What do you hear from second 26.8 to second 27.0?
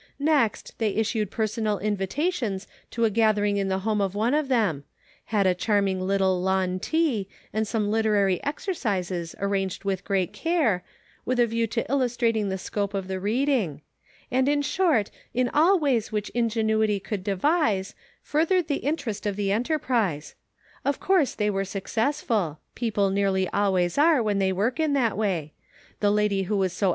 "in his name."